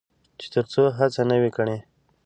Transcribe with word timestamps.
چې 0.39 0.47
تر 0.53 0.65
څو 0.71 0.81
هڅه 0.97 1.21
نه 1.29 1.35
وي 1.41 1.51
کړې. 1.57 1.77